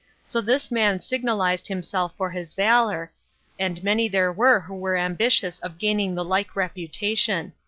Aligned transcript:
So 0.23 0.41
this 0.41 0.71
man 0.71 0.99
signalized 0.99 1.67
himself 1.67 2.15
for 2.17 2.31
his 2.31 2.55
valor, 2.55 3.11
and 3.59 3.83
many 3.83 4.07
there 4.09 4.33
were 4.33 4.59
who 4.61 4.73
were 4.73 4.97
ambitious 4.97 5.59
of 5.59 5.77
gaining 5.77 6.15
the 6.15 6.25
like 6.25 6.55
reputation. 6.55 7.53